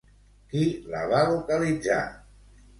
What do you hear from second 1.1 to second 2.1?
va localitzar?